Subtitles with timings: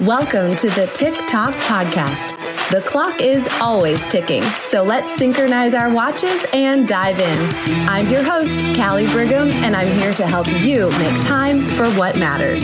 [0.00, 2.70] Welcome to the Tick Talk Podcast.
[2.70, 7.88] The clock is always ticking, so let's synchronize our watches and dive in.
[7.88, 12.16] I'm your host, Kali Brigham, and I'm here to help you make time for what
[12.16, 12.62] matters.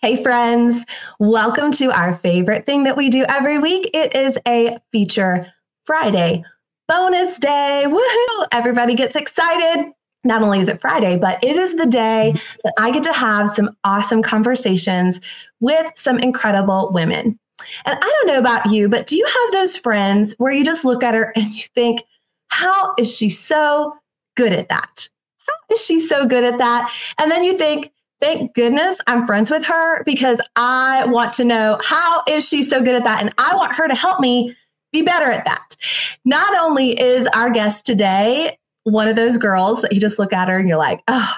[0.00, 0.84] Hey, friends,
[1.18, 3.90] welcome to our favorite thing that we do every week.
[3.94, 5.52] It is a feature
[5.86, 6.44] Friday
[6.86, 7.82] bonus day.
[7.84, 8.46] Woohoo!
[8.52, 9.92] Everybody gets excited
[10.24, 12.34] not only is it Friday, but it is the day
[12.64, 15.20] that I get to have some awesome conversations
[15.60, 17.38] with some incredible women.
[17.84, 20.84] And I don't know about you, but do you have those friends where you just
[20.84, 22.02] look at her and you think,
[22.48, 23.94] how is she so
[24.36, 25.08] good at that?
[25.46, 26.92] How is she so good at that?
[27.18, 31.78] And then you think, thank goodness I'm friends with her because I want to know
[31.82, 33.20] how is she so good at that?
[33.20, 34.56] And I want her to help me
[34.92, 35.76] be better at that.
[36.24, 40.48] Not only is our guest today one of those girls that you just look at
[40.48, 41.34] her and you're like, oh,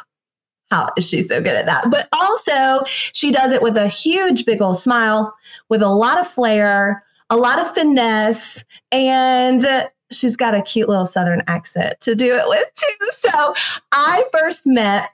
[0.70, 1.90] how is she so good at that?
[1.90, 5.34] But also, she does it with a huge, big old smile,
[5.68, 9.66] with a lot of flair, a lot of finesse, and
[10.10, 13.10] she's got a cute little Southern accent to do it with, too.
[13.10, 13.54] So
[13.92, 15.10] I first met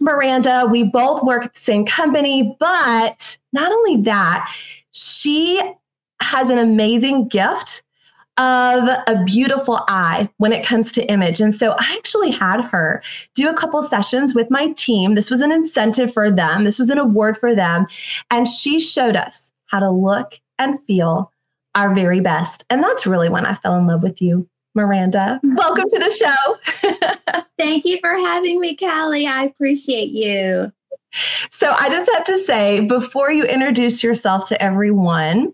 [0.00, 0.66] Maranda.
[0.70, 4.50] We both work at the same company, but not only that,
[4.92, 5.60] she
[6.20, 7.82] has an amazing gift
[8.38, 11.40] of a beautiful eye when it comes to image.
[11.40, 13.02] And so I actually had her
[13.34, 15.16] do a couple sessions with my team.
[15.16, 17.86] This was an incentive for them, this was an award for them.
[18.30, 21.32] And she showed us how to look and feel
[21.74, 22.64] our very best.
[22.70, 24.48] And that's really when I fell in love with you.
[24.74, 27.42] Maranda, welcome to the show.
[27.58, 29.26] Thank you for having me, Kali.
[29.26, 30.72] I appreciate you.
[31.50, 35.52] So, I just have to say, before you introduce yourself to everyone,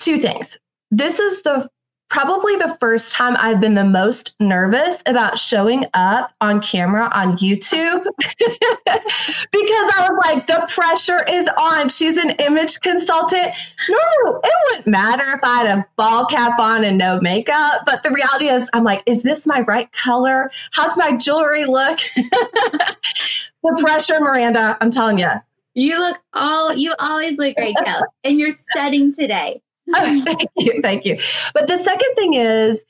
[0.00, 0.58] two things
[0.92, 1.68] this is the
[2.10, 7.38] probably the first time I've been the most nervous about showing up on camera on
[7.38, 11.88] YouTube because I was like, the pressure is on.
[11.88, 13.54] She's an image consultant.
[13.88, 17.80] No, it wouldn't matter if I had a ball cap on and no makeup.
[17.86, 20.50] But the reality is, I'm like, is this my right color?
[20.72, 21.98] How's my jewelry look?
[22.16, 25.30] the pressure, Maranda, I'm telling you.
[25.72, 29.62] You look all, you always look great, Kelly, and you're studying today.
[29.94, 30.80] oh, thank you.
[30.82, 31.18] Thank you.
[31.54, 32.84] But the second thing is,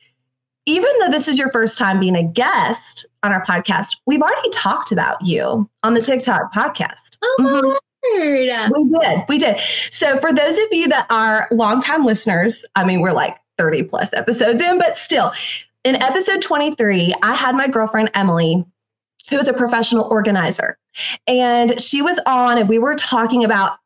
[0.66, 4.50] even though this is your first time being a guest on our podcast, we've already
[4.50, 7.16] talked about you on the Tick Talk podcast.
[7.22, 7.76] Oh, mm-hmm.
[8.14, 9.25] We did.
[9.28, 9.60] We did.
[9.91, 14.12] So, for those of you that are longtime listeners, I mean, we're like 30 plus
[14.12, 15.32] episodes in, but still,
[15.84, 18.64] in episode 23, I had my girlfriend Emily,
[19.30, 20.78] who is a professional organizer,
[21.26, 23.78] and she was on, and we were talking about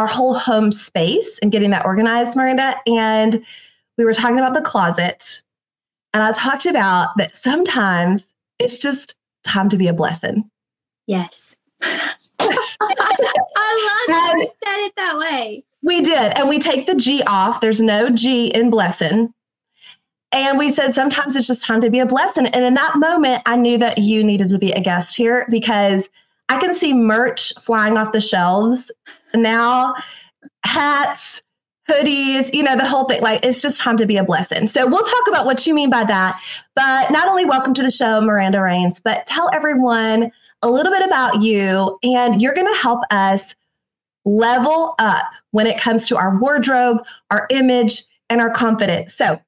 [0.00, 2.74] our whole home space and getting that organized, Maranda.
[2.86, 3.44] And
[3.98, 5.42] we were talking about the closet.
[6.14, 8.24] And I talked about that sometimes
[8.58, 10.50] it's just time to be a blessing.
[11.06, 11.54] Yes.
[11.82, 12.06] I
[12.40, 12.56] love
[14.08, 15.64] that you said it that way.
[15.82, 16.32] We did.
[16.38, 17.60] And we take the G off.
[17.60, 19.34] There's no G in blessing.
[20.32, 22.46] And we said sometimes it's just time to be a blessing.
[22.46, 26.08] And in that moment, I knew that you needed to be a guest here because
[26.50, 28.90] I can see merch flying off the shelves
[29.34, 29.94] now,
[30.64, 31.40] hats,
[31.88, 33.22] hoodies, you know, the whole thing.
[33.22, 34.66] Like, it's just time to be a blessing.
[34.66, 36.42] So, we'll talk about what you mean by that.
[36.74, 41.06] But not only welcome to the show, Maranda Rains, but tell everyone a little bit
[41.06, 41.96] about you.
[42.02, 43.54] And you're going to help us
[44.24, 46.98] level up when it comes to our wardrobe,
[47.30, 49.14] our image, and our confidence.
[49.14, 49.40] So,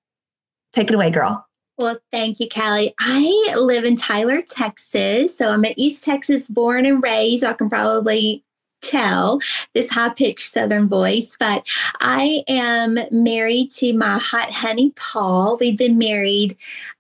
[0.73, 1.45] take it away, girl.
[1.83, 2.95] Well, thank you, Kali.
[3.01, 5.37] I live in Tyler, Texas.
[5.37, 7.43] So I'm an East Texas born and raised.
[7.43, 8.45] I can probably
[8.83, 9.41] tell
[9.75, 11.67] this high pitched Southern voice, but
[11.99, 15.57] I am married to my hot honey, Paul.
[15.59, 16.57] We've been married.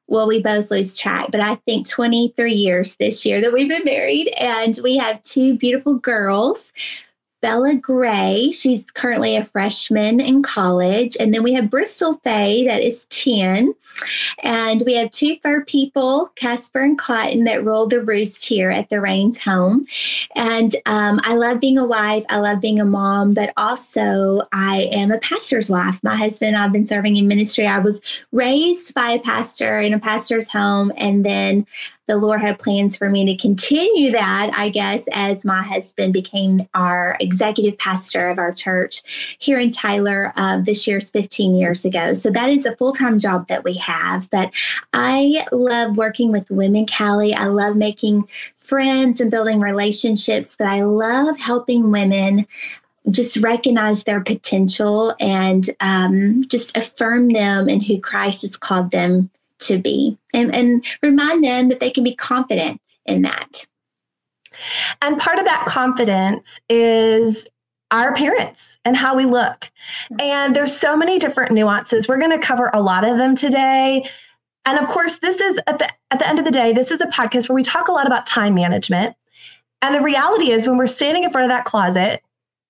[0.08, 3.84] Well, we both lose track, but I think 23 years this year that we've been
[3.84, 4.34] married.
[4.40, 6.72] And we have two beautiful girls.
[7.42, 8.52] Bella Gray.
[8.52, 11.16] She's currently a freshman in college.
[11.18, 13.74] And then we have Bristol Faye, that is 10.
[14.42, 18.88] And we have two fur people, Casper and Cotton, that roll the roost here at
[18.88, 19.86] the Rains home.
[20.36, 22.24] And um, I love being a wife.
[22.28, 26.02] I love being a mom, but also I am a pastor's wife.
[26.02, 27.66] My husband I've been serving in ministry.
[27.66, 28.00] I was
[28.30, 30.92] raised by a pastor in a pastor's home.
[30.96, 31.66] And then
[32.12, 36.68] the Lord had plans for me to continue that, I guess, as my husband became
[36.74, 39.02] our executive pastor of our church
[39.38, 42.12] here in Tyler uh, this year's 15 years ago.
[42.12, 44.28] So that is a full time job that we have.
[44.28, 44.52] But
[44.92, 47.32] I love working with women, Kali.
[47.32, 52.46] I love making friends and building relationships, but I love helping women
[53.10, 59.30] just recognize their potential and um, just affirm them and who Christ has called them
[59.66, 63.66] to be and, and remind them that they can be confident in that.
[65.00, 67.46] And part of that confidence is
[67.90, 69.70] our appearance and how we look.
[70.18, 72.08] And there's so many different nuances.
[72.08, 74.08] We're going to cover a lot of them today.
[74.64, 77.00] And of course, this is at the at the end of the day, this is
[77.00, 79.16] a podcast where we talk a lot about time management.
[79.82, 82.22] And the reality is when we're standing in front of that closet,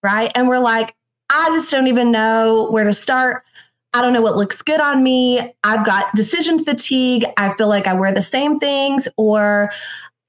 [0.03, 0.33] right?
[0.35, 0.95] And we're like,
[1.29, 3.45] I just don't even know where to start.
[3.95, 5.55] I don't know what looks good on me.
[5.65, 7.25] I've got decision fatigue.
[7.37, 9.71] I feel like I wear the same things or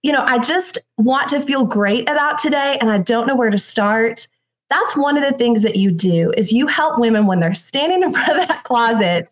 [0.03, 3.49] you know, I just want to feel great about today and I don't know where
[3.49, 4.27] to start.
[4.69, 8.03] That's one of the things that you do is you help women when they're standing
[8.03, 9.29] in front of that closet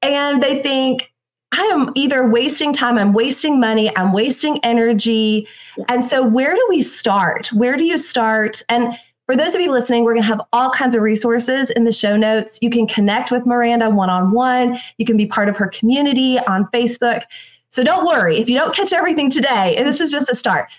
[0.00, 1.12] and they think
[1.52, 5.48] I am either wasting time, I'm wasting money, I'm wasting energy.
[5.76, 5.84] Yeah.
[5.88, 7.48] And so where do we start?
[7.52, 8.62] Where do you start?
[8.68, 8.92] And
[9.28, 11.92] for those of you listening, we're going to have all kinds of resources in the
[11.92, 12.58] show notes.
[12.62, 14.78] You can connect with Maranda one on one.
[14.96, 17.24] You can be part of her community on Facebook.
[17.68, 19.76] So don't worry if you don't catch everything today.
[19.76, 20.70] And this is just a start.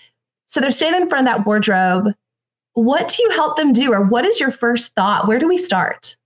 [0.46, 2.12] So they're standing in front of that wardrobe.
[2.72, 3.92] What do you help them do?
[3.92, 5.28] Or what is your first thought?
[5.28, 6.16] Where do we start?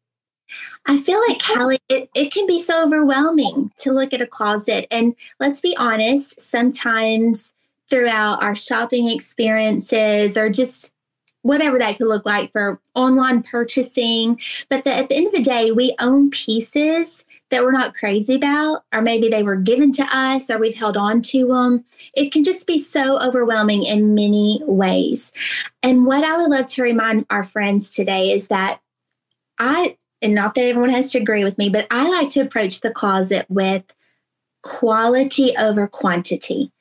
[0.87, 4.87] I feel like Kali, it, it can be so overwhelming to look at a closet.
[4.91, 7.53] And let's be honest, sometimes
[7.91, 10.94] throughout our shopping experiences or just
[11.45, 14.41] whatever that could look like for online purchasing.
[14.71, 18.35] But the, at the end of the day, we own pieces that we're not crazy
[18.35, 21.85] about, or maybe they were given to us or we've held on to them.
[22.15, 25.31] It can just be so overwhelming in many ways.
[25.83, 28.81] And what I would love to remind our friends today is that
[29.59, 32.81] I, and not that everyone has to agree with me, but I like to approach
[32.81, 33.85] the closet with
[34.63, 36.73] quality over quantity.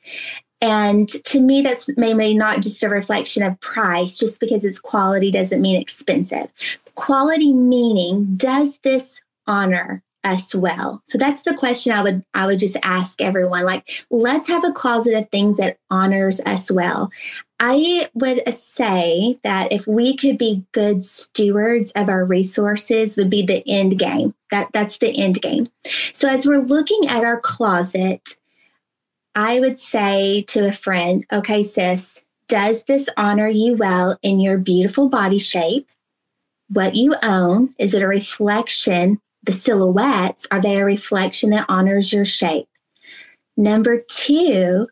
[0.64, 5.30] And to me, that's mainly not just a reflection of price, just because it's quality
[5.30, 6.48] doesn't mean expensive.
[6.96, 11.02] Quality meaning, does this honor us well?
[11.04, 13.66] So that's the question I would I would just ask everyone.
[13.66, 17.12] Like, let's have a closet of things that honors us well.
[17.60, 23.42] I would say that if we could be good stewards of our resources would be
[23.42, 24.34] the end game.
[24.50, 25.68] That that's the end game.
[26.14, 28.38] So as we're looking at our closet,
[29.36, 34.58] I would say to a friend, okay, sis, does this honor you well in your
[34.58, 35.90] beautiful body shape?
[36.70, 39.20] What you own, is it a reflection?
[39.44, 42.68] The silhouettes, are they a reflection that honors your shape?
[43.58, 44.88] Number two,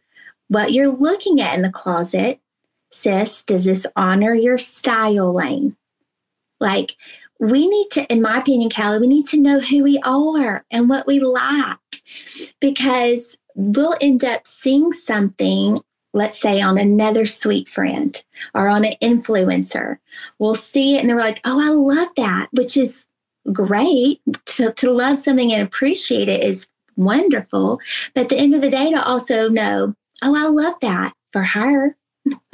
[0.48, 2.40] what you're looking at in the closet,
[2.92, 5.78] sis, does this honor your style lane?
[6.60, 6.96] Like,
[7.40, 10.90] we need to, in my opinion, Kali, we need to know who we are and
[10.90, 11.78] what we like
[12.60, 15.82] because we'll end up seeing something,
[16.14, 19.98] let's say on another sweet friend or on an influencer.
[20.40, 23.08] We'll see it and they're like, oh, I love that, which is
[23.52, 24.22] great.
[24.46, 27.80] To, to love something and appreciate it is wonderful.
[28.14, 31.44] But at the end of the day, to also know, oh, I love that for
[31.44, 31.96] her.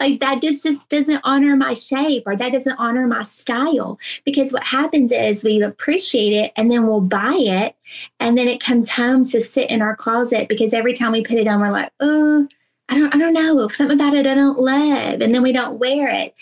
[0.00, 3.98] like that just just doesn't honor my shape or that doesn't honor my style.
[4.24, 7.76] Because what happens is we appreciate it and then we'll buy it
[8.20, 11.36] and then it comes home to sit in our closet because every time we put
[11.36, 12.46] it on we're like oh
[12.88, 13.68] i don't i don't know.
[13.68, 15.20] Something about it i don't love.
[15.20, 16.34] And then we don't wear it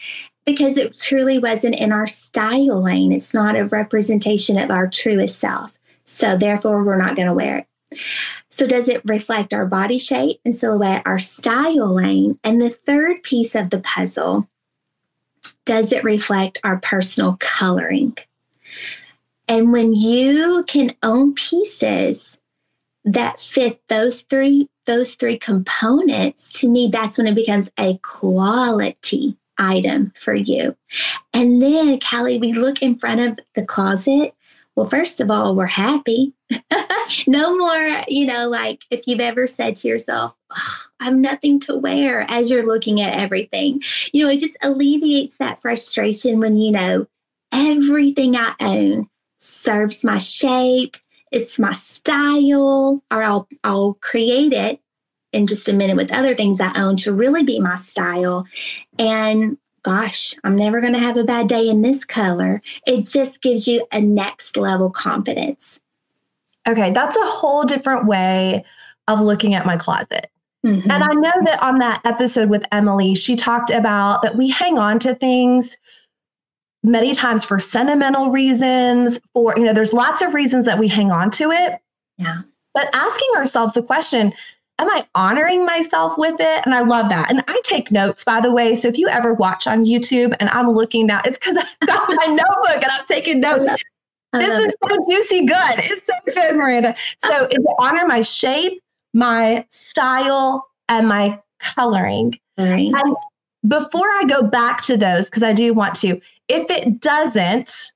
[0.47, 5.39] because it truly wasn't in our style lane it's not a representation of our truest
[5.39, 5.73] self.
[6.05, 7.67] So therefore we're not going to wear it
[8.49, 12.39] so, does it reflect our body shape and silhouette, our style lane?
[12.45, 14.49] And the third piece of the puzzle,
[15.65, 18.17] does it reflect our personal coloring?
[19.49, 22.39] And when you can own pieces
[23.05, 29.35] that fit those three those three components, to me, that's when it becomes a quality
[29.57, 30.77] item for you.
[31.33, 34.35] And then, Kali, we look in front of the closet
[34.77, 36.33] well, first of all, we're happy.
[37.27, 41.61] no more, you know, like if you've ever said to yourself, oh, I have nothing
[41.61, 43.83] to wear as you're looking at everything.
[44.13, 47.07] You know, it just alleviates that frustration when you know
[47.53, 49.09] everything I own
[49.39, 50.97] serves my shape,
[51.31, 54.81] it's my style, or I'll I'll create it
[55.33, 58.47] in just a minute with other things I own to really be my style.
[58.99, 62.63] And gosh, I'm never going to have a bad day in this color.
[62.87, 65.81] It just gives you a next level confidence.
[66.67, 68.65] Okay, that's a whole different way
[69.09, 70.31] of looking at my closet.
[70.65, 70.91] Mm-hmm.
[70.91, 74.79] And I know that on that episode with Emily, she talked about that we hang
[74.79, 75.77] on to things
[76.83, 81.11] many times for sentimental reasons, for, you know, there's lots of reasons that we hang
[81.11, 81.81] on to it.
[82.17, 82.43] Yeah.
[82.73, 84.33] But asking ourselves the question,
[84.79, 86.63] am I honoring myself with it?
[86.65, 87.31] And I love that.
[87.31, 88.75] And I take notes, by the way.
[88.75, 92.09] So if you ever watch on YouTube and I'm looking now, it's because I've got
[92.09, 93.83] my notebook and I'm taking notes.
[94.39, 95.79] This is so juicy good.
[95.79, 96.95] It's so good, Maranda.
[97.25, 102.39] So it's honor my shape, my style, and my coloring.
[102.59, 102.93] Right.
[102.95, 103.17] And
[103.67, 107.93] before I go back to those, because I do want to, if it doesn't,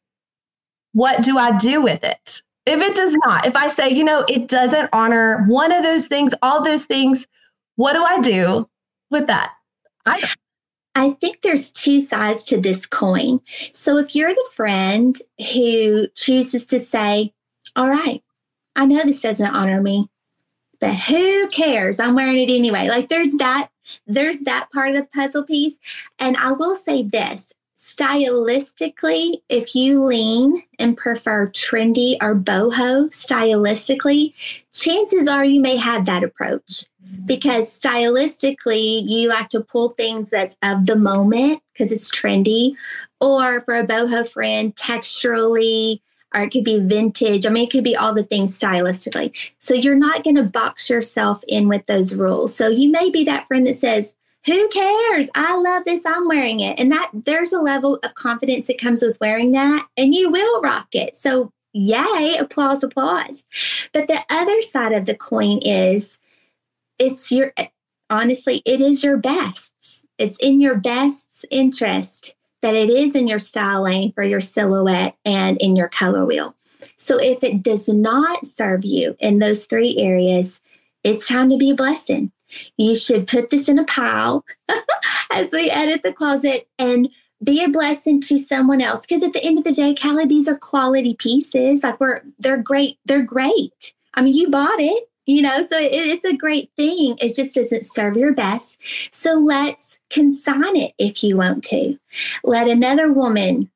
[0.93, 2.43] what do I do with it?
[2.67, 6.07] If it does not, if I say, you know, it doesn't honor one of those
[6.07, 7.27] things, all those things,
[7.77, 8.69] what do I do
[9.11, 9.53] with that?
[10.07, 10.21] I
[10.99, 13.41] I think there's two sides to this coin.
[13.73, 15.17] So if you're the friend
[15.55, 17.33] who chooses to say,
[17.77, 18.23] all right,
[18.75, 20.09] I know this doesn't honor me,
[20.81, 22.01] but who cares?
[22.01, 22.89] I'm wearing it anyway.
[22.89, 23.71] Like there's that
[24.07, 25.79] there's that part of the puzzle piece.
[26.19, 34.35] And I will say this stylistically, if you lean and prefer trendy or boho stylistically,
[34.75, 36.85] chances are you may have that approach
[37.25, 42.75] because stylistically you like to pull things that's of the moment because it's trendy
[43.21, 46.01] or for a boho friend texturally
[46.35, 47.47] or it could be vintage.
[47.47, 49.35] I mean, it could be all the things stylistically.
[49.59, 52.55] So you're not going to box yourself in with those rules.
[52.55, 55.29] So you may be that friend that says, who cares?
[55.35, 56.03] I love this.
[56.07, 56.79] I'm wearing it.
[56.79, 60.63] And that there's a level of confidence that comes with wearing that, and you will
[60.63, 61.17] rock it.
[61.17, 63.45] So, yay, applause, applause.
[63.93, 66.19] But the other side of the coin is
[66.99, 67.53] it's your,
[68.11, 69.73] honestly, it is your best.
[70.19, 75.17] It's in your best's interest that it is in your style lane for your silhouette
[75.25, 76.55] and in your color wheel.
[76.97, 80.61] So if it does not serve you in those three areas,
[81.05, 82.33] it's time to be a blessing.
[82.77, 84.45] You should put this in a pile
[85.33, 87.09] as we edit the closet and
[87.43, 89.03] be a blessing to someone else.
[89.03, 91.83] Because at the end of the day, Kali, these are quality pieces.
[91.83, 92.99] Like we're they're great.
[93.05, 93.95] They're great.
[94.15, 97.17] I mean, you bought it you know so it's a great thing.
[97.21, 98.81] It just doesn't serve your best.
[99.13, 101.99] So let's consign it if you want to.
[102.43, 103.71] Let another woman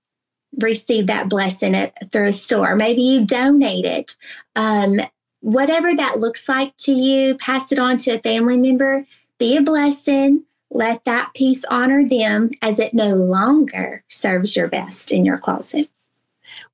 [0.59, 2.75] receive that blessing at, through a store.
[2.75, 4.17] Maybe you donate it.
[4.57, 5.01] Um,
[5.41, 9.05] whatever that looks like to you pass it on to a family member.
[9.39, 10.45] Be a blessing.
[10.71, 15.91] Let that piece honor them as it no longer serves your best in your closet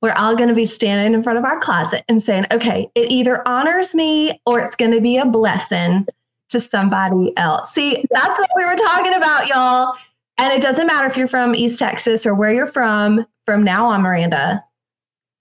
[0.01, 3.11] we're all going to be standing in front of our closet and saying, okay, it
[3.11, 6.07] either honors me or it's going to be a blessing
[6.51, 7.73] to somebody else.
[7.73, 9.95] See, that's what we were talking about, y'all.
[10.39, 13.27] And it doesn't matter if you're from East Texas or where you're from.
[13.45, 14.63] From now on, Maranda,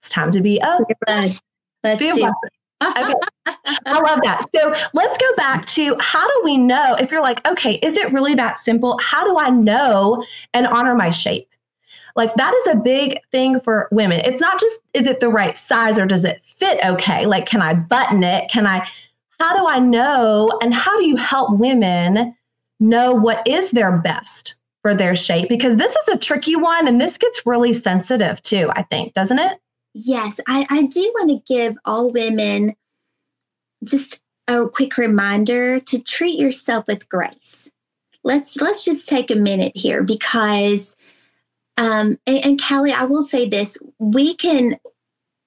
[0.00, 0.78] it's time to be a
[1.84, 2.34] Let's be blessing.
[2.82, 3.14] okay.
[3.86, 4.42] I love that.
[4.54, 8.12] So let's go back to how do we know if you're like, okay, is it
[8.12, 8.98] really that simple?
[9.02, 10.24] How do I know
[10.54, 11.48] and honor my shape?
[12.18, 14.20] Like that is a big thing for women.
[14.24, 17.26] It's not just is it the right size or does it fit okay?
[17.26, 18.50] Like can I button it?
[18.50, 18.88] Can I
[19.38, 22.34] how do I know and how do you help women
[22.80, 27.00] know what is their best for their shape because this is a tricky one and
[27.00, 29.60] this gets really sensitive too, I think, doesn't it?
[29.94, 32.74] Yes, I, I do want to give all women
[33.84, 37.70] just a quick reminder to treat yourself with grace.
[38.24, 40.96] Let's let's just take a minute here because
[41.78, 44.78] um, and, and Callie, I will say this: we can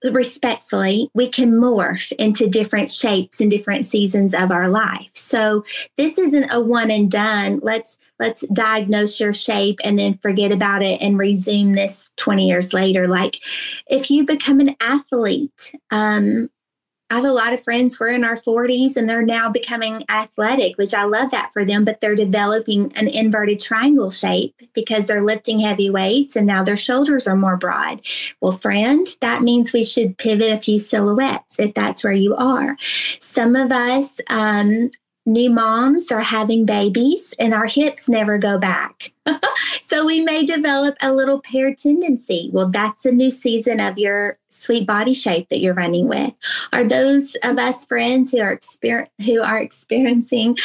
[0.09, 5.11] respectfully we can morph into different shapes in different seasons of our life.
[5.13, 5.63] So
[5.97, 7.59] this isn't a one and done.
[7.61, 12.73] Let's let's diagnose your shape and then forget about it and resume this 20 years
[12.73, 13.07] later.
[13.07, 13.39] Like
[13.87, 16.49] if you become an athlete um,
[17.11, 20.05] I have a lot of friends who are in our 40s and they're now becoming
[20.07, 25.07] athletic, which I love that for them, but they're developing an inverted triangle shape because
[25.07, 28.01] they're lifting heavy weights and now their shoulders are more broad.
[28.39, 32.77] Well, friend, that means we should pivot a few silhouettes if that's where you are.
[33.19, 34.91] Some of us um,
[35.25, 39.11] new moms are having babies and our hips never go back.
[39.83, 42.49] so we may develop a little pear tendency.
[42.51, 46.33] Well, that's a new season of your sweet body shape that you're running with.
[46.73, 50.57] Are those of us friends who are exper- who are experiencing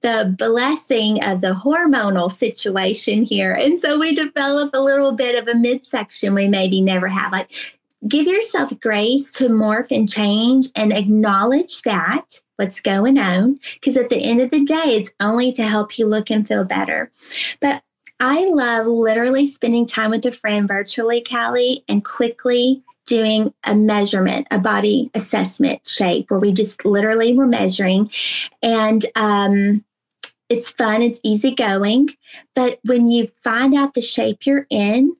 [0.00, 3.52] the blessing of the hormonal situation here?
[3.52, 7.30] And so we develop a little bit of a midsection we maybe never have.
[7.30, 13.96] Like give yourself grace to morph and change and acknowledge that what's going on because
[13.96, 17.10] at the end of the day it's only to help you look and feel better.
[17.60, 17.82] But
[18.20, 24.44] i love literally spending time with a friend virtually callie and quickly doing a measurement
[24.50, 28.10] a body assessment shape where we just literally were measuring.
[28.62, 29.84] And um,
[30.48, 32.08] it's fun it's easygoing
[32.54, 35.14] but when you find out the shape you're in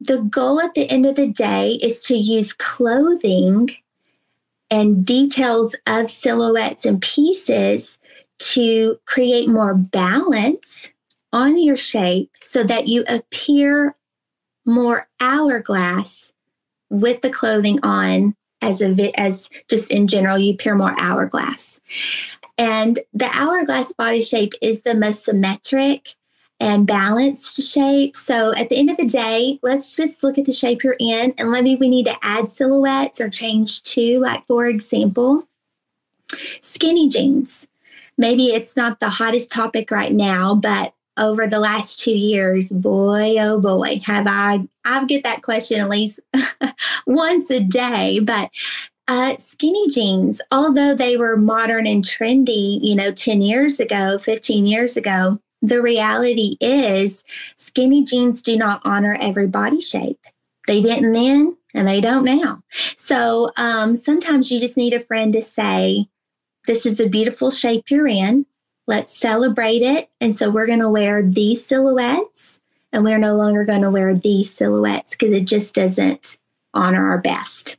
[0.00, 3.70] the goal at the end of the day is to use clothing
[4.70, 7.98] and details of silhouettes and pieces
[8.38, 10.92] to create more balance
[11.32, 13.96] on your shape so that you appear
[14.64, 16.32] more hourglass
[16.90, 21.80] with the clothing on as a as just in general you appear more hourglass.
[22.56, 26.14] And the hourglass body shape is the most symmetric
[26.60, 28.16] and balanced shape.
[28.16, 31.34] So at the end of the day, let's just look at the shape you're in
[31.38, 35.48] and maybe we need to add silhouettes or change to, like for example,
[36.60, 37.66] skinny jeans.
[38.16, 43.36] Maybe it's not the hottest topic right now, but over the last two years, boy,
[43.38, 46.20] oh boy, have I, I get that question at least
[47.06, 48.20] once a day.
[48.20, 48.50] But
[49.06, 54.66] uh, skinny jeans, although they were modern and trendy, you know, 10 years ago, 15
[54.66, 57.24] years ago, the reality is
[57.56, 60.20] skinny jeans do not honor every body shape.
[60.66, 62.60] They didn't then and they don't now.
[62.96, 66.08] So um, sometimes you just need a friend to say,
[66.66, 68.46] This is a beautiful shape you're in.
[68.86, 70.08] Let's celebrate it.
[70.20, 72.60] And so we're going to wear these silhouettes
[72.92, 76.38] and we're no longer going to wear these silhouettes because it just doesn't
[76.72, 77.76] honor our best.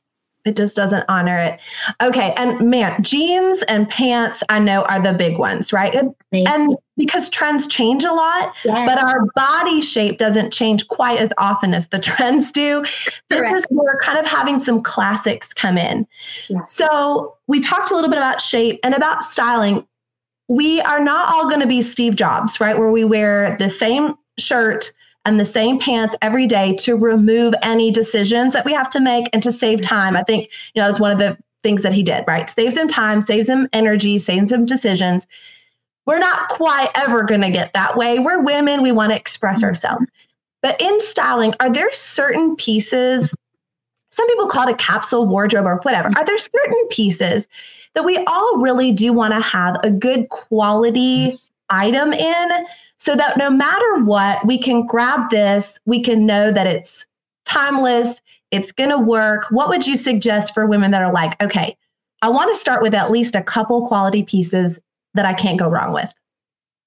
[0.49, 1.59] It just doesn't honor it.
[2.01, 2.33] Okay.
[2.35, 5.93] And man, jeans and pants, I know, are the big ones, right?
[6.31, 8.89] And because trends change a lot, yes.
[8.89, 12.83] but our body shape doesn't change quite as often as the trends do.
[13.29, 16.07] This is where kind of having some classics come in.
[16.47, 16.71] Yes.
[16.71, 19.85] So we talked a little bit about shape and about styling.
[20.47, 22.77] We are not all going to be Steve Jobs, right?
[22.77, 24.91] Where we wear the same shirt
[25.29, 29.29] and the same pants every day to remove any decisions that we have to make
[29.31, 30.17] and to save time.
[30.17, 32.49] I think, you know, that's one of the things that he did, right?
[32.49, 35.27] Saves him time, saves him energy, saves him decisions.
[36.07, 38.17] We're not quite ever going to get that way.
[38.17, 40.03] We're women, we want to express ourselves.
[40.63, 43.33] But in styling, are there certain pieces?
[44.11, 46.09] Some people call it a capsule wardrobe or whatever.
[46.17, 47.47] Are there certain pieces
[47.93, 52.65] that we all really do want to have a good quality item in
[52.99, 57.05] so that no matter what, we can grab this, we can know that it's
[57.45, 59.45] timeless, it's going to work.
[59.51, 61.75] What would you suggest for women that are like, okay,
[62.21, 64.79] I want to start with at least a couple quality pieces
[65.13, 66.13] that I can't go wrong with?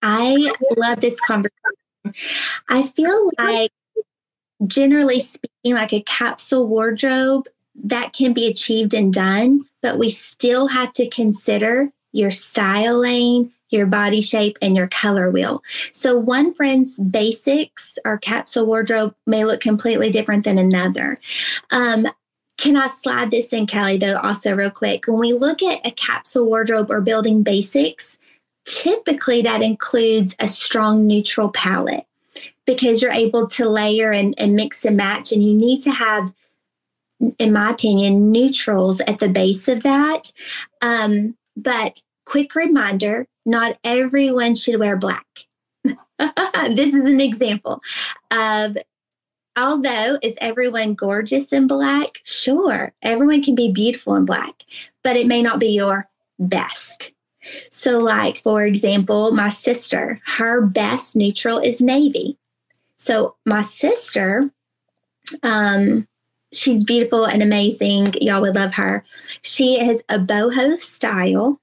[0.02, 1.52] I love this conversation.
[2.69, 3.71] I feel like,
[4.66, 7.48] generally speaking, like a capsule wardrobe
[7.85, 13.53] that can be achieved and done, but we still have to consider your style lane,
[13.72, 15.62] your body shape, and your color wheel.
[15.92, 21.18] So, one friend's basics or capsule wardrobe may look completely different than another.
[21.70, 22.06] Um,
[22.58, 25.06] can I slide this in, Kelly, though, also, real quick?
[25.06, 28.18] When we look at a capsule wardrobe or building basics,
[28.64, 32.06] typically that includes a strong neutral palette
[32.66, 36.32] because you're able to layer and, and mix and match, and you need to have
[37.38, 40.32] in my opinion, neutrals at the base of that.
[40.80, 42.00] Um, but
[42.33, 45.27] quick reminder not everyone should wear black.
[45.85, 47.83] this is an example
[48.31, 48.79] of
[49.55, 52.09] although is everyone gorgeous in black?
[52.25, 54.62] Sure, everyone can be beautiful in black,
[55.05, 57.12] but it may not be your best.
[57.71, 62.38] So, like for example, my sister, her best neutral is navy.
[62.97, 64.45] So, my sister,
[65.42, 66.09] um,
[66.51, 68.14] she's beautiful and amazing.
[68.23, 69.05] Y'all would love her.
[69.42, 71.59] She has a boho style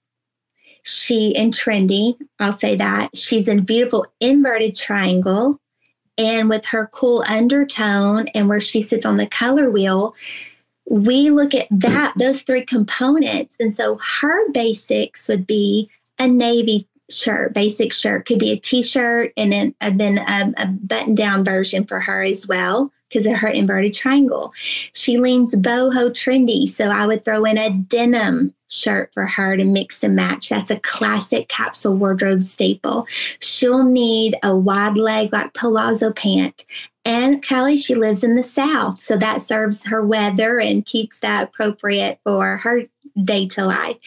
[0.84, 3.16] she and trendy, I'll say that.
[3.16, 5.60] She's in beautiful inverted triangle
[6.20, 10.14] and with her cool undertone and where she sits on the color wheel,
[10.90, 13.56] we look at that, those three components.
[13.60, 15.90] And so her basics would be
[16.20, 20.68] a navy shirt, basic shirt, could be a t-shirt and then, and then a, a
[20.68, 24.52] button down version for her as well because of her inverted triangle.
[24.94, 29.66] She leans boho trendy, so I would throw in a denim shirt for her to
[29.66, 30.50] mix and match.
[30.50, 33.08] That's a classic capsule wardrobe staple.
[33.40, 36.66] She'll need a wide leg like palazzo pant.
[37.06, 41.46] And Kelly, she lives in the South, so that serves her weather and keeps that
[41.46, 42.84] appropriate for her
[43.24, 43.98] day to life.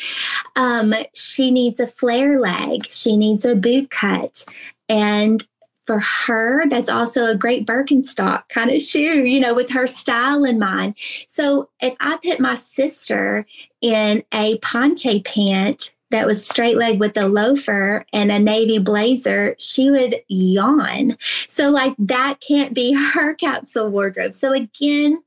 [0.56, 2.86] Um, she needs a flare leg.
[2.90, 4.44] She needs a boot cut.
[4.88, 5.44] And
[5.86, 10.44] for her, that's also a great Birkenstock kind of shoe, you know, with her style
[10.44, 10.94] in mind.
[11.26, 13.46] So if I put my sister
[13.82, 19.56] in a ponte pant that was straight leg with a loafer and a navy blazer,
[19.58, 21.16] she would yawn.
[21.48, 24.34] So, like, that can't be her capsule wardrobe.
[24.34, 25.22] So, again,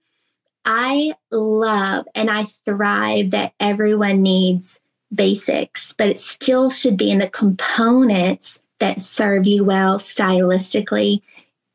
[0.63, 4.79] I love and I thrive that everyone needs
[5.13, 11.21] basics, but it still should be in the components that serve you well stylistically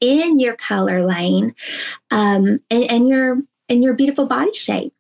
[0.00, 1.54] in your color lane
[2.10, 4.92] um, and, and your and your beautiful body shape.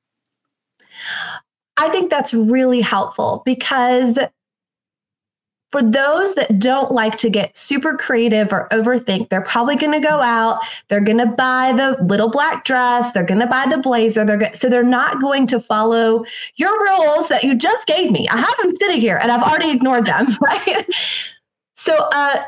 [1.80, 4.18] I think that's really helpful because
[5.70, 10.06] for those that don't like to get super creative or overthink, they're probably going to
[10.06, 13.78] go out, they're going to buy the little black dress, they're going to buy the
[13.78, 16.24] blazer, they're go- so they're not going to follow
[16.56, 18.28] your rules that you just gave me.
[18.28, 20.86] I have them sitting here and I've already ignored them, right?
[21.74, 22.42] so uh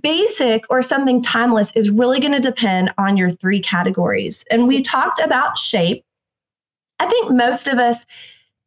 [0.00, 4.44] basic or something timeless is really going to depend on your three categories.
[4.50, 6.04] And we talked about shape.
[6.98, 8.06] I think most of us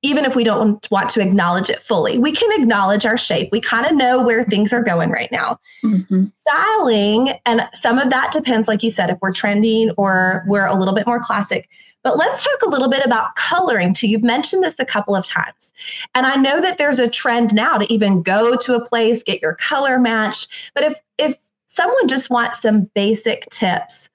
[0.04, 2.18] even if we don't want to acknowledge it fully.
[2.18, 3.50] We can acknowledge our shape.
[3.52, 5.60] We kind of know where things are going right now.
[5.84, 6.26] Mm-hmm.
[6.48, 10.76] Styling, and some of that depends, like you said, if we're trending or we're a
[10.76, 11.68] little bit more classic.
[12.04, 14.08] But let's talk a little bit about coloring too.
[14.08, 15.74] You've mentioned this a couple of times.
[16.16, 19.42] And I know that there's a trend now to even go to a place, get
[19.42, 20.72] your color matched.
[20.74, 24.10] But if if someone just wants some basic tips,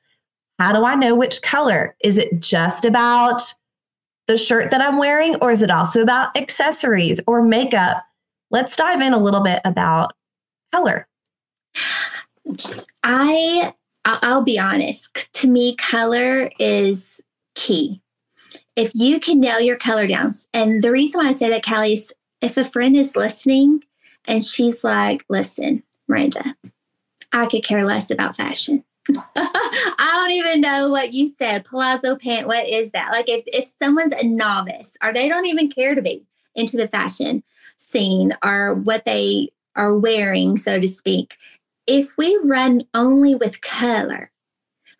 [0.58, 1.94] how do I know which color?
[2.02, 3.42] Is it just about
[4.26, 8.02] the shirt that I'm wearing, or is it also about accessories or makeup?
[8.50, 10.12] Let's dive in a little bit about
[10.72, 11.06] color.
[13.02, 15.32] I I'll be honest.
[15.34, 17.20] To me, color is
[17.54, 18.00] key.
[18.74, 21.94] If you can nail your color down, and the reason why I say that, Kali,
[21.94, 23.84] is if a friend is listening
[24.26, 26.56] and she's like, "Listen, Maranda,
[27.32, 28.84] I could care less about fashion.
[29.08, 31.64] I don't even know what you said.
[31.64, 32.46] Palazzo pant.
[32.46, 33.10] What is that?
[33.10, 36.88] Like if, if someone's a novice or they don't even care to be into the
[36.88, 37.42] fashion
[37.76, 41.34] scene or what they are wearing, so to speak,
[41.86, 44.30] if we run only with color,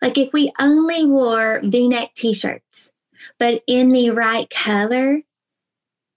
[0.01, 2.91] like if we only wore v-neck t-shirts,
[3.39, 5.21] but in the right color,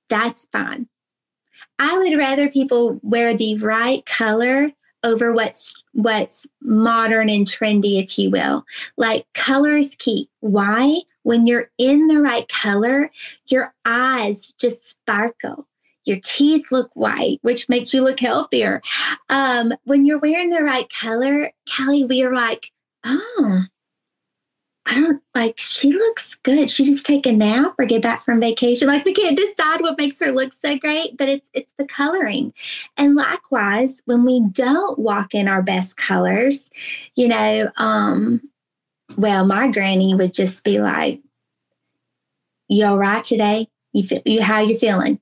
[0.09, 0.88] that's fine.
[1.79, 4.72] I would rather people wear the right color
[5.05, 8.65] over what's what's modern and trendy if you will.
[8.99, 10.29] Like color is key.
[10.41, 11.01] Why?
[11.23, 13.11] When you're in the right color
[13.49, 15.67] your eyes just sparkle.
[16.05, 18.83] Your teeth look white which makes you look healthier.
[19.31, 22.73] Um, when you're wearing the right color callie we are like
[23.05, 23.63] oh
[24.87, 26.70] I don't like she looks good.
[26.70, 28.87] She just take a nap or get back from vacation.
[28.87, 32.55] Like we can't decide what makes her look so great, but it's it's the coloring.
[32.96, 36.70] And likewise, when we don't walk in our best colors,
[37.16, 38.49] you know, um,
[39.16, 41.20] well, my granny would just be like,
[42.68, 43.68] You all right today?
[43.92, 45.18] You feel you how you feeling?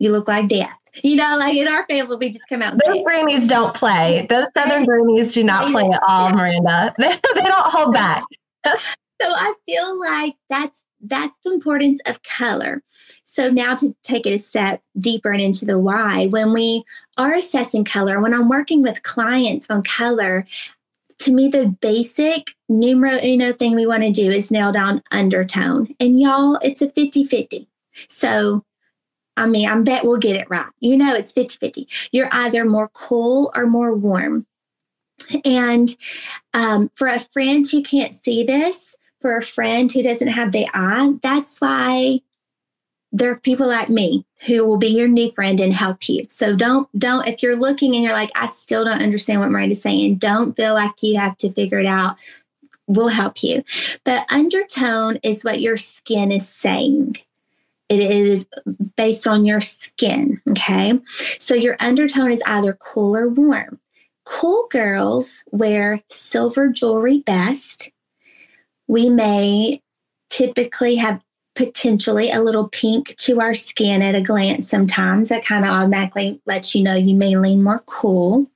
[0.00, 0.76] You look like death.
[1.04, 2.74] You know, like in our family, we just come out.
[2.84, 4.26] Those grannies don't play.
[4.28, 6.94] Those southern grannies do not play at all, Maranda.
[6.98, 8.24] They, they don't hold back.
[9.22, 12.82] so I feel like that's that's the importance of color.
[13.22, 16.82] So now to take it a step deeper and into the why, when we
[17.16, 20.44] are assessing color, when I'm working with clients on color,
[21.20, 25.94] to me the basic numero uno thing we want to do is nail down undertone.
[26.00, 27.66] And y'all, it's a 50-50.
[28.08, 28.64] So
[29.38, 30.66] I mean, I bet we'll get it right.
[30.80, 31.88] You know, it's 50 50.
[32.10, 34.47] You're either more cool or more warm.
[35.44, 35.96] And
[36.54, 40.66] um, for a friend who can't see this, for a friend who doesn't have the
[40.74, 42.20] eye, that's why
[43.10, 46.26] there are people like me who will be your new friend and help you.
[46.28, 49.82] So don't don't if you're looking and you're like, I still don't understand what Maranda's
[49.82, 52.16] saying, don't feel like you have to figure it out.
[52.86, 53.64] We'll help you.
[54.04, 57.16] But undertone is what your skin is saying.
[57.88, 58.46] It is
[58.96, 60.40] based on your skin.
[60.50, 60.98] Okay.
[61.38, 63.78] So your undertone is either cool or warm.
[64.30, 67.90] Cool girls wear silver jewelry best.
[68.86, 69.80] We may
[70.28, 71.22] typically have
[71.54, 75.30] potentially a little pink to our skin at a glance sometimes.
[75.30, 78.46] That kind of automatically lets you know you may lean more cool.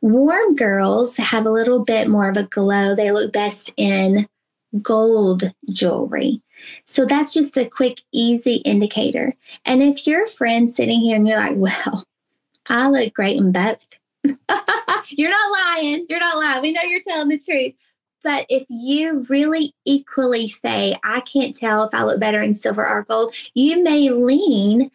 [0.00, 2.94] Warm girls have a little bit more of a glow.
[2.94, 4.28] They look best in
[4.80, 6.40] gold jewelry.
[6.84, 9.34] So that's just a quick, easy indicator.
[9.64, 12.04] And if you're a friend sitting here and you're like, well,
[12.68, 13.98] I look great in both,
[15.10, 16.06] you're not lying.
[16.08, 16.62] You're not lying.
[16.62, 17.74] We know you're telling the truth.
[18.22, 22.86] But if you really equally say, I can't tell if I look better in silver
[22.86, 24.90] or gold, you may lean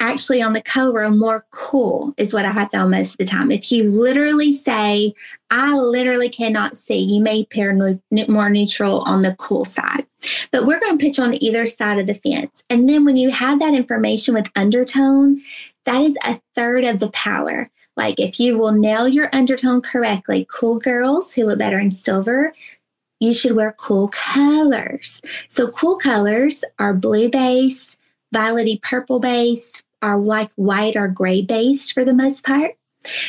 [0.00, 3.50] actually on the color more cool, is what I have found most of the time.
[3.50, 5.14] If you literally say,
[5.50, 7.72] I literally cannot see, you may pair
[8.28, 10.06] more neutral on the cool side.
[10.52, 12.62] But we're going to pitch on either side of the fence.
[12.68, 15.42] And then when you have that information with undertone,
[15.84, 17.70] that is a third of the power.
[17.98, 22.54] Like if you will nail your undertone correctly, cool girls who look better in silver,
[23.20, 25.20] you should wear cool colors.
[25.48, 28.00] So cool colors are blue based,
[28.34, 32.76] violety purple based, are like white or gray based for the most part.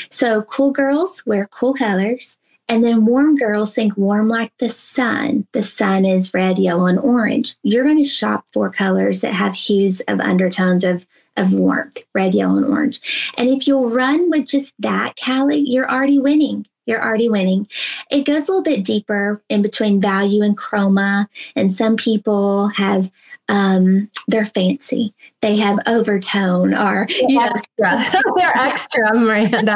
[0.09, 2.37] So cool girls wear cool colors
[2.69, 5.47] And then warm girls think warm like the sun.
[5.53, 7.55] The sun is red, yellow, and orange.
[7.63, 11.07] You're going to shop for colors that have hues of undertones of
[11.39, 13.31] of warmth, red, yellow, and orange.
[13.37, 16.65] And if you'll run with just that, Kali, you're already winning.
[16.85, 17.67] You're already winning.
[18.09, 21.27] It goes a little bit deeper in between value and chroma.
[21.55, 23.11] And some people have
[23.47, 25.13] um, they're fancy.
[25.41, 28.21] They have overtone or you extra.
[28.35, 29.75] they're extra, Maranda.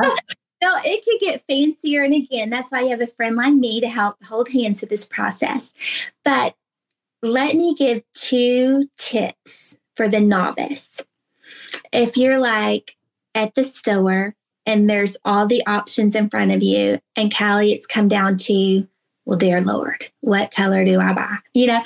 [0.62, 2.04] no, it could get fancier.
[2.04, 4.90] And again, that's why you have a friend like me to help hold hands with
[4.90, 5.74] this process.
[6.24, 6.56] But
[7.22, 11.02] let me give two tips for the novice.
[11.94, 12.96] If you're like
[13.36, 17.86] at the store and there's all the options in front of you, and Kali, it's
[17.86, 18.88] come down to,
[19.26, 21.38] well, dear Lord, what color do I buy?
[21.54, 21.82] You know,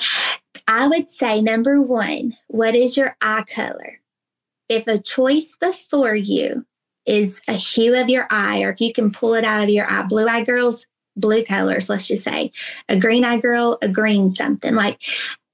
[0.66, 4.00] I would say number one, what is your eye color?
[4.70, 6.64] If a choice before you
[7.04, 9.90] is a hue of your eye, or if you can pull it out of your
[9.90, 12.50] eye, blue eye girls, blue colors, let's just say,
[12.88, 14.74] a green eye girl, a green something.
[14.74, 15.02] Like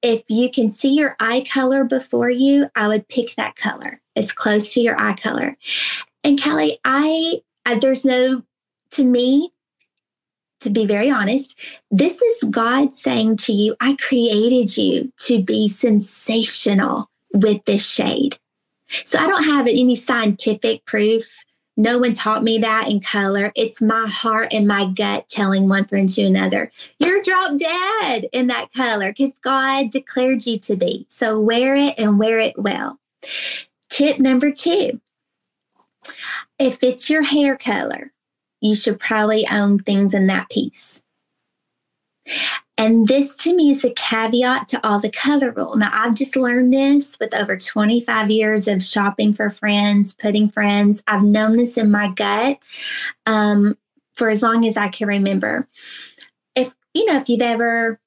[0.03, 4.33] if you can see your eye color before you, I would pick that color as
[4.33, 5.57] close to your eye color.
[6.23, 8.43] And Kelly, I, I there's no,
[8.93, 9.53] to me,
[10.61, 11.59] to be very honest,
[11.91, 18.39] this is God saying to you, I created you to be sensational with this shade.
[19.05, 21.27] So I don't have any scientific proof.
[21.77, 23.53] No one taught me that in color.
[23.57, 28.47] It's my heart and my gut telling one friend to another, you're drop dead in
[28.47, 31.07] that color because God declared you to be.
[31.09, 32.99] So wear it and wear it well.
[33.91, 35.01] Tip number two
[36.59, 38.13] if it's your hair color,
[38.61, 41.03] you should probably own things in that piece.
[42.77, 45.77] And this to me is a caveat to all the color rule.
[45.77, 51.03] Now, I've just learned this with over 25 years of shopping for friends, putting friends.
[51.07, 52.59] I've known this in my gut
[53.27, 53.79] um,
[54.15, 55.69] for as long as I can remember.
[56.57, 58.01] If, you know, if you've ever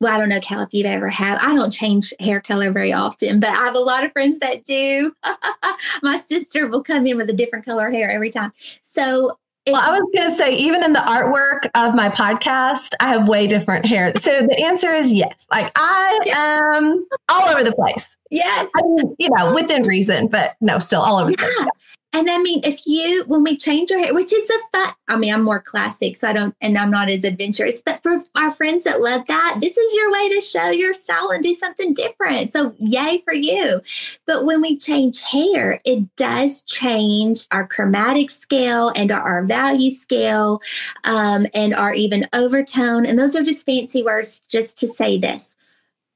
[0.00, 1.38] well, I don't know, Cal, if you've ever had.
[1.38, 4.64] I don't change hair color very often, but I have a lot of friends that
[4.64, 5.12] do.
[6.02, 8.52] My sister will come in with a different color hair every time.
[8.82, 13.08] So well, I was going to say, even in the artwork of my podcast, I
[13.08, 14.14] have way different hair.
[14.16, 15.46] So the answer is yes.
[15.50, 18.06] Like I am all over the place.
[18.30, 18.68] Yes.
[18.76, 21.36] I mean, you know, within reason, but no, still all over yeah.
[21.36, 21.68] the place.
[22.14, 25.16] And I mean, if you, when we change our hair, which is a fun, I
[25.16, 28.50] mean, I'm more classic, so I don't, and I'm not as adventurous, but for our
[28.50, 31.92] friends that love that, this is your way to show your style and do something
[31.92, 32.54] different.
[32.54, 33.82] So, yay for you.
[34.26, 40.62] But when we change hair, it does change our chromatic scale and our value scale
[41.04, 43.04] um, and our even overtone.
[43.04, 45.54] And those are just fancy words just to say this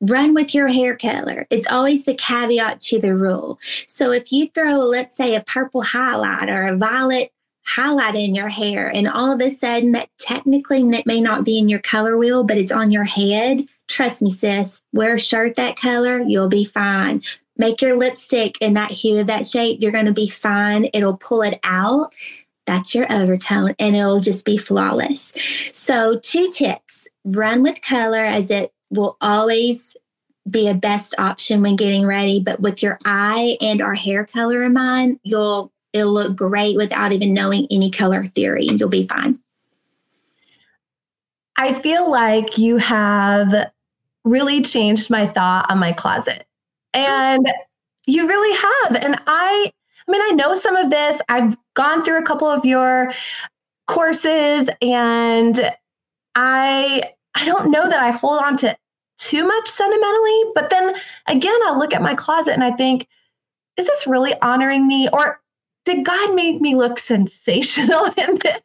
[0.02, 1.46] run with your hair color.
[1.48, 3.58] It's always the caveat to the rule.
[3.86, 7.32] So if you throw, let's say, a purple highlight or a violet
[7.64, 11.68] highlight in your hair, and all of a sudden that technically may not be in
[11.68, 15.76] your color wheel, but it's on your head, trust me, sis, wear a shirt that
[15.76, 17.22] color, you'll be fine.
[17.56, 20.88] Make your lipstick in that hue of that shape, you're going to be fine.
[20.92, 22.12] It'll pull it out.
[22.66, 25.32] That's your overtone, and it'll just be flawless.
[25.72, 29.96] So, two tips run with color as it will always
[30.48, 32.40] be a best option when getting ready.
[32.40, 37.12] But with your eye and our hair color in mind, you'll it'll look great without
[37.12, 38.64] even knowing any color theory.
[38.64, 39.38] You'll be fine.
[41.56, 43.70] I feel like you have
[44.24, 46.46] really changed my thought on my closet.
[46.94, 47.46] And
[48.06, 48.96] you really have.
[48.96, 49.72] And I
[50.06, 51.20] I mean, I know some of this.
[51.28, 53.12] I've gone through a couple of your
[53.86, 55.60] courses and
[56.34, 57.02] I
[57.34, 58.76] I don't know that I hold on to
[59.22, 60.44] too much sentimentally.
[60.54, 60.94] But then
[61.26, 63.06] again, I look at my closet and I think,
[63.76, 65.08] is this really honoring me?
[65.12, 65.40] Or
[65.84, 68.60] did God make me look sensational in this?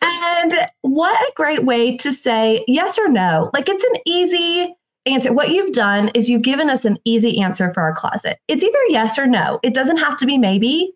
[0.00, 3.50] and what a great way to say yes or no.
[3.52, 4.76] Like it's an easy
[5.06, 5.32] answer.
[5.32, 8.38] What you've done is you've given us an easy answer for our closet.
[8.46, 9.58] It's either yes or no.
[9.64, 10.92] It doesn't have to be maybe.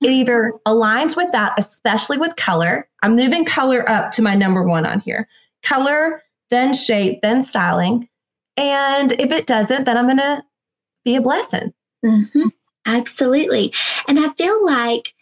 [0.00, 2.88] It either aligns with that, especially with color.
[3.02, 5.28] I'm moving color up to my number one on here.
[5.62, 8.08] Color, then shape, then styling.
[8.60, 10.44] And if it doesn't, then I'm going to
[11.04, 11.72] be a blessing.
[12.04, 12.48] Mm-hmm.
[12.86, 13.72] Absolutely.
[14.06, 15.14] And I feel like,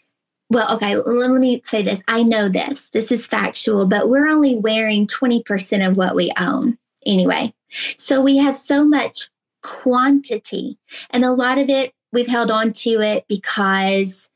[0.50, 2.02] well, okay, let me say this.
[2.08, 6.78] I know this, this is factual, but we're only wearing 20% of what we own
[7.06, 7.54] anyway.
[7.96, 9.28] So we have so much
[9.62, 10.78] quantity,
[11.10, 14.30] and a lot of it, we've held on to it because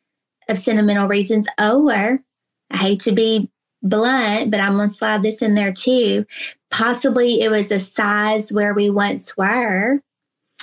[0.48, 2.20] of sentimental reasons, or
[2.70, 3.48] I hate to be
[3.82, 6.26] blunt, but I'm going to slide this in there too.
[6.72, 10.00] Possibly it was a size where we once were.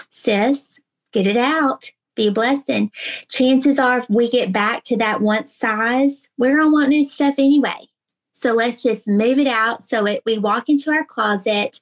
[0.10, 0.80] Sis,
[1.13, 1.91] get it out.
[2.15, 2.91] Be a blessing.
[3.30, 7.06] Chances are, if we get back to that once size, we're going to want new
[7.06, 7.88] stuff anyway.
[8.34, 9.84] So let's just move it out.
[9.84, 11.80] So it, we walk into our closet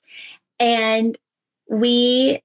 [0.59, 1.17] and
[1.69, 2.41] we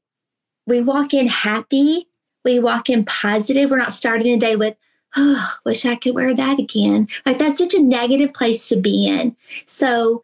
[0.67, 2.07] we walk in happy.
[2.45, 3.71] We walk in positive.
[3.71, 4.77] We're not starting the day with,
[5.17, 7.09] oh, wish I could wear that again.
[7.27, 9.37] Like that's such a negative place to be in.
[9.65, 10.23] So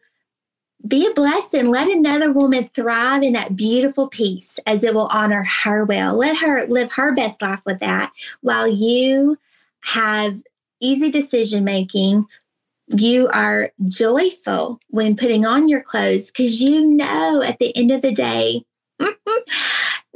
[0.87, 1.69] be a blessing.
[1.69, 6.15] Let another woman thrive in that beautiful peace as it will honor her well.
[6.15, 8.11] Let her live her best life with that
[8.41, 9.37] while you
[9.81, 10.41] have
[10.79, 12.25] easy decision making.
[12.87, 18.01] You are joyful when putting on your clothes because you know at the end of
[18.01, 18.65] the day,
[19.01, 19.53] mm-hmm,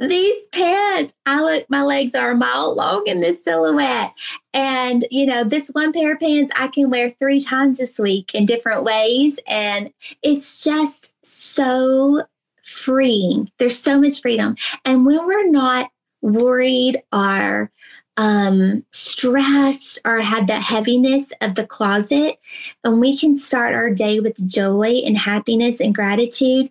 [0.08, 4.12] these pants, I look, my legs are a mile long in this silhouette.
[4.52, 8.34] And, you know, this one pair of pants I can wear three times this week
[8.34, 9.38] in different ways.
[9.46, 12.24] And it's just so
[12.62, 13.50] freeing.
[13.58, 14.56] There's so much freedom.
[14.84, 15.90] And when we're not
[16.22, 17.70] worried or
[18.16, 22.38] um, stressed or had that heaviness of the closet,
[22.84, 26.70] and we can start our day with joy and happiness and gratitude.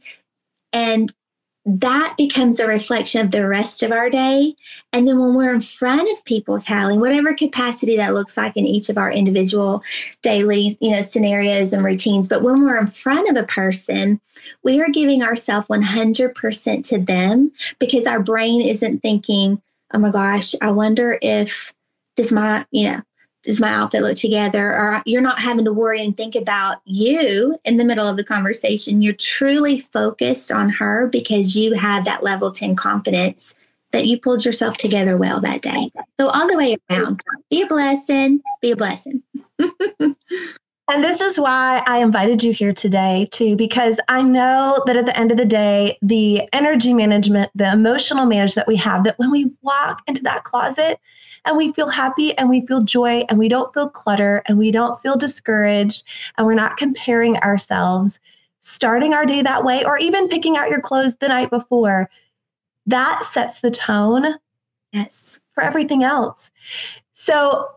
[0.71, 1.13] And
[1.65, 4.55] that becomes a reflection of the rest of our day.
[4.91, 8.65] And then when we're in front of people, Kali, whatever capacity that looks like in
[8.65, 9.81] each of our individual
[10.21, 14.19] daily, you know, scenarios and routines, but when we're in front of a person,
[14.63, 19.61] we are giving ourselves 100% to them because our brain isn't thinking,
[19.93, 21.73] oh my gosh, I wonder if
[22.15, 23.01] does my, you know,
[23.43, 27.57] does my outfit look together or you're not having to worry and think about you
[27.65, 29.01] in the middle of the conversation.
[29.01, 33.53] You're truly focused on her because you have that level 10 confidence
[33.91, 35.91] that you pulled yourself together well that day.
[36.19, 39.21] So all the way around be a blessing be a blessing
[40.89, 45.05] and this is why I invited you here today, too, because I know that at
[45.05, 49.17] the end of the day, the energy management, the emotional management that we have, that
[49.17, 50.99] when we walk into that closet,
[51.45, 54.71] and we feel happy and we feel joy and we don't feel clutter and we
[54.71, 56.03] don't feel discouraged
[56.37, 58.19] and we're not comparing ourselves
[58.59, 62.09] starting our day that way or even picking out your clothes the night before
[62.85, 64.35] that sets the tone
[64.91, 65.39] yes.
[65.51, 66.51] for everything else.
[67.11, 67.67] So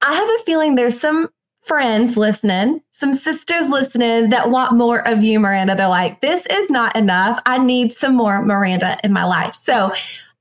[0.00, 1.28] i have a feeling there's some
[1.68, 6.68] friends listening some sisters listening that want more of you Maranda they're like this is
[6.70, 9.92] not enough i need some more Maranda in my life so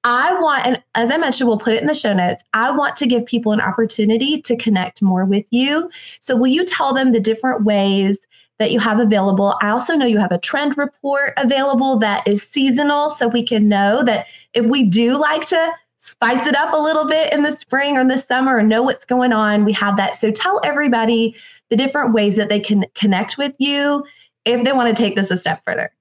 [0.04, 2.42] I want, and as I mentioned, we'll put it in the show notes.
[2.54, 5.90] I want to give people an opportunity to connect more with you.
[6.22, 8.18] So, will you tell them the different ways
[8.58, 9.58] that you have available?
[9.62, 13.68] I also know you have a trend report available that is seasonal, so we can
[13.68, 17.52] know that if we do like to spice it up a little bit in the
[17.52, 20.16] spring or in the summer or know what's going on, we have that.
[20.16, 21.36] So, tell everybody
[21.70, 24.04] the different ways that they can connect with you
[24.46, 25.92] if they want to take this a step further.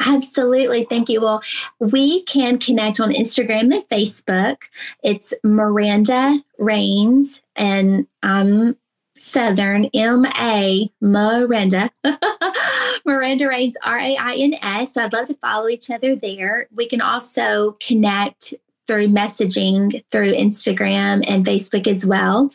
[0.00, 0.84] Absolutely.
[0.84, 1.20] Thank you.
[1.20, 1.42] Well,
[1.80, 4.58] we can connect on Instagram and Facebook.
[5.02, 8.76] It's Maranda Rains, and I'm
[9.16, 11.90] Southern M A Maranda.
[13.04, 14.94] Maranda Rains R A I N S.
[14.94, 16.68] So I'd love to follow each other there.
[16.72, 18.54] We can also connect
[18.88, 22.50] through messaging through Instagram and Facebook as well.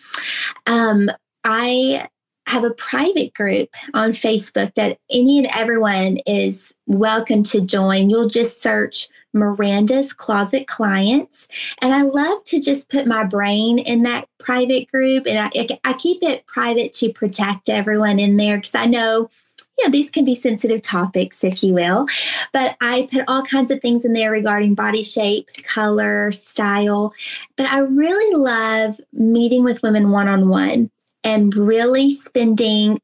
[0.67, 1.09] Um,
[1.45, 2.09] I
[2.47, 8.09] have a private group on Facebook that any and everyone is welcome to join.
[8.09, 11.47] You'll just search Maranda's Closet Clients.
[11.81, 15.25] And I love to just put my brain in that private group.
[15.25, 19.29] And I, I keep it private to protect everyone in there because I know
[19.77, 22.05] you know, these can be sensitive topics, if you will.
[22.51, 27.13] But I put all kinds of things in there regarding body shape, color, style.
[27.55, 30.91] But I really love meeting with women one on one
[31.23, 33.01] and really spending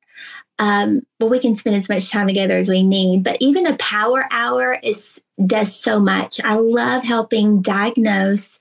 [0.60, 3.78] um, well we can spend as much time together as we need but even a
[3.78, 8.60] power hour is does so much i love helping diagnose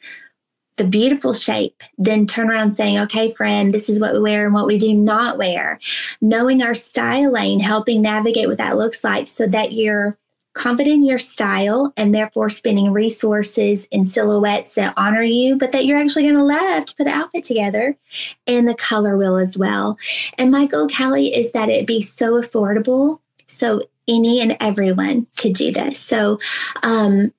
[0.79, 4.55] the beautiful shape then turn around saying okay friend this is what we wear and
[4.55, 5.79] what we do not wear
[6.21, 10.17] knowing our styling helping navigate what that looks like so that you're
[10.59, 15.87] confident in your style and therefore spending resources in silhouettes that honor you, but that
[15.87, 17.97] you're actually going to love to put an outfit together.
[18.47, 19.97] And the color will as well.
[20.37, 23.21] And my goal, Kali, is that it be so affordable.
[23.47, 25.99] So any and everyone could do this.
[25.99, 26.39] So,
[26.83, 27.33] um,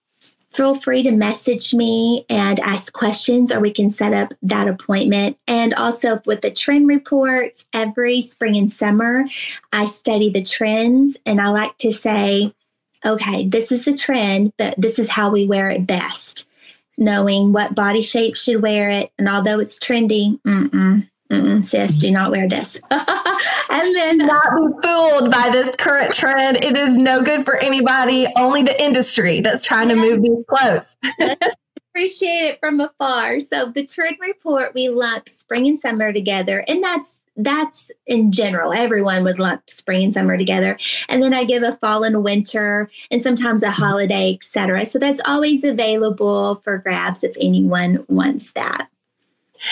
[0.52, 5.38] feel free to message me and ask questions, or we can set up that appointment.
[5.48, 9.26] And also with the trend reports, every spring and summer,
[9.72, 11.18] I study the trends.
[11.26, 12.54] And I like to say,
[13.06, 16.48] okay, this is the trend, but this is how we wear it best.
[16.98, 19.12] Knowing what body shape should wear it.
[19.18, 20.40] And although it's trendy,
[21.32, 22.80] mm-mm, sis, do not wear this.
[22.92, 26.64] and then uh, not be fooled by this current trend.
[26.64, 30.98] It is no good for anybody, only the industry that's trying to move these clothes.
[32.00, 33.40] appreciate it from afar.
[33.40, 36.64] So the trend report, we lump spring and summer together.
[36.68, 38.74] And that's that's in general.
[38.74, 40.78] Everyone would lump spring and summer together.
[41.08, 44.86] And then I give a fall and winter and sometimes a holiday, etc.
[44.86, 48.90] So that's always available for grabs if anyone wants that.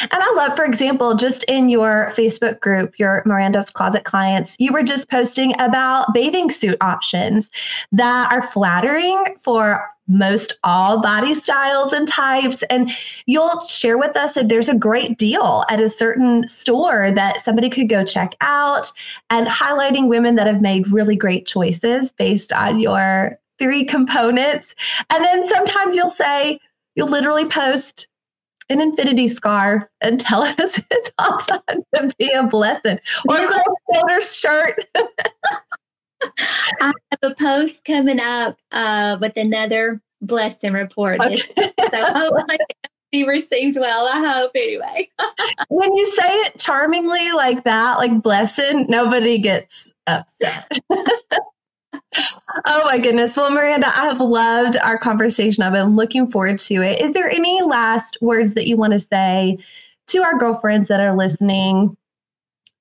[0.02, 4.74] And I love, for example, just in your Facebook group, your Maranda's Closet clients, you
[4.74, 7.50] were just posting about bathing suit options
[7.92, 12.64] that are flattering for most all body styles and types.
[12.64, 12.92] And
[13.26, 17.70] you'll share with us if there's a great deal at a certain store that somebody
[17.70, 18.92] could go check out
[19.30, 24.76] and highlighting women that have made really great choices based on your three components.
[25.10, 26.60] And then sometimes you'll say,
[26.96, 28.08] you'll literally post
[28.70, 31.62] an infinity scarf and tell us it's awesome
[31.96, 33.64] to be a blessing or a
[33.94, 34.86] shoulder shirt.
[36.82, 41.20] I have a post coming up uh, with another blessing report.
[41.20, 41.38] Okay.
[41.58, 42.58] so hopefully
[43.12, 44.08] be received well.
[44.08, 45.10] I hope anyway.
[45.70, 50.80] when you say it charmingly like that, like blessing, nobody gets upset
[51.94, 53.36] oh my goodness.
[53.38, 55.64] Well, Maranda, I have loved our conversation.
[55.64, 57.02] I've been looking forward to it.
[57.02, 59.58] Is there any last words that you want to say
[60.08, 61.96] to our girlfriends that are listening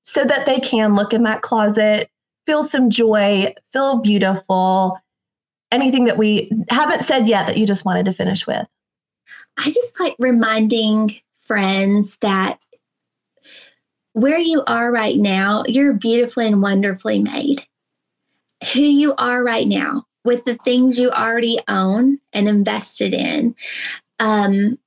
[0.03, 2.11] so that they can look in that closet,
[2.47, 4.99] feel some joy, feel beautiful?
[5.73, 8.67] Anything that we haven't said yet that you just wanted to finish with?
[9.59, 12.59] I just like reminding friends that
[14.13, 17.66] where you are right now, you're beautifully and wonderfully made
[18.73, 23.55] who you are right now with the things you already own and invested in.
[24.19, 24.79] Um,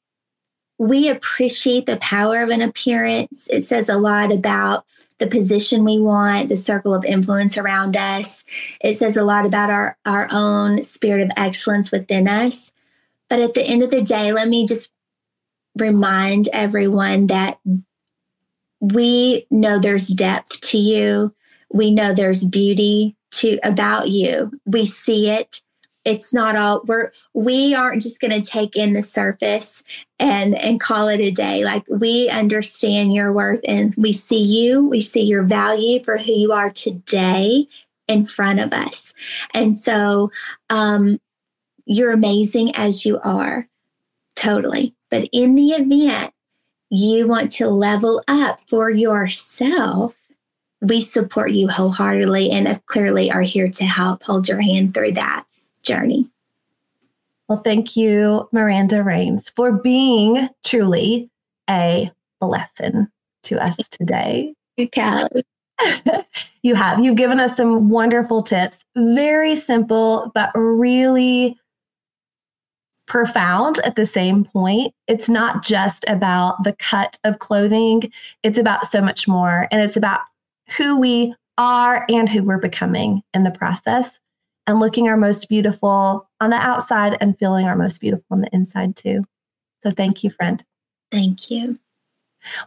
[0.78, 3.48] we appreciate the power of an appearance.
[3.52, 4.86] It says a lot about
[5.18, 8.46] the position we want, the circle of influence around us.
[8.82, 12.72] It says a lot about our, our own spirit of excellence within us.
[13.30, 14.92] But at the end of the day, let me just
[15.78, 17.60] remind everyone that
[18.80, 21.34] we know there's depth to you.
[21.72, 24.52] We know there's beauty to about you.
[24.66, 25.62] We see it.
[26.06, 29.84] It's not all we're we aren't just going to take in the surface
[30.18, 31.64] and and call it a day.
[31.64, 36.32] Like we understand your worth and we see you, we see your value for who
[36.32, 37.68] you are today
[38.08, 39.14] in front of us.
[39.54, 40.32] And so
[40.70, 41.20] um
[41.86, 43.68] you're amazing as you are.
[44.36, 44.96] Totally.
[45.12, 46.34] But in the event
[46.90, 50.16] you want to level up for yourself,
[50.82, 55.46] we support you wholeheartedly and clearly are here to help hold your hand through that
[55.84, 56.30] journey.
[57.48, 61.30] Well, thank you, Maranda Rains, for being truly
[61.70, 63.08] a blessing
[63.44, 64.54] to us today.
[64.78, 65.44] You, Kali.
[66.64, 67.00] you have.
[67.00, 68.86] You've given us some wonderful tips.
[68.96, 71.58] Very simple, but really
[73.08, 74.94] profound at the same point.
[75.08, 78.12] It's not just about the cut of clothing,
[78.44, 79.68] it's about so much more.
[79.72, 80.22] And it's about
[80.78, 84.20] who we are and who we're becoming in the process
[84.68, 88.50] and looking our most beautiful on the outside and feeling our most beautiful on the
[88.54, 89.24] inside too.
[89.84, 90.64] So thank you, friend.
[91.12, 91.80] Thank you.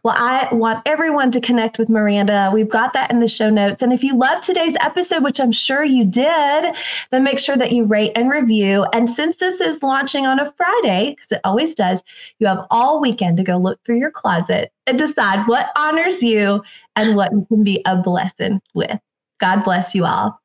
[0.02, 2.50] Well, I want everyone to connect with Maranda.
[2.52, 3.82] We've got that in the show notes.
[3.82, 6.74] And if you love today's episode, which I'm sure you did,
[7.10, 8.84] then make sure that you rate and review.
[8.92, 12.02] And since this is launching on a Friday, because it always does,
[12.38, 16.62] you have all weekend to go look through your closet decide what honors you
[16.96, 18.98] and what you can be a blessing with.
[19.40, 20.40] God bless you all.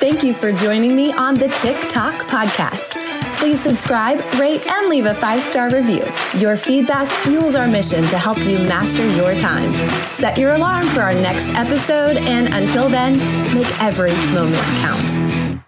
[0.00, 2.96] Thank you for joining me on the Tick Talk podcast.
[3.36, 6.04] Please subscribe, rate, and leave a five star review.
[6.38, 9.72] Your feedback fuels our mission to help you master your time.
[10.14, 13.18] Set your alarm for our next episode, and until then,
[13.54, 15.62] make every moment count.